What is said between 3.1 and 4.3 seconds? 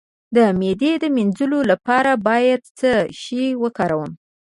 شی وکاروم؟